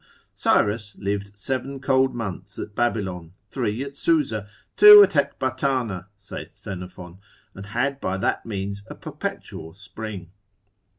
[0.33, 7.19] Cyrus lived seven cold months at Babylon, three at Susa, two at Ecbatana, saith Xenophon,
[7.53, 10.31] and had by that means a perpetual spring.